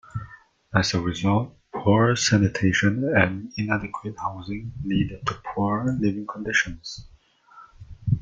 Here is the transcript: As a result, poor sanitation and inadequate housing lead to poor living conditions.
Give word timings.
As 0.73 0.95
a 0.95 0.99
result, 0.99 1.55
poor 1.71 2.15
sanitation 2.15 3.03
and 3.15 3.53
inadequate 3.55 4.15
housing 4.17 4.73
lead 4.83 5.19
to 5.27 5.35
poor 5.53 5.95
living 6.01 6.25
conditions. 6.25 7.05